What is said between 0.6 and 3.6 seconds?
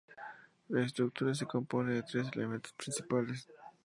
La estructura se compone de tres elementos principales.